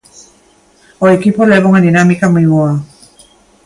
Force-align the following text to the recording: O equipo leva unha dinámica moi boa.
O 1.03 1.05
equipo 1.17 1.49
leva 1.51 1.69
unha 1.71 1.85
dinámica 1.87 2.31
moi 2.33 2.45
boa. 2.53 2.73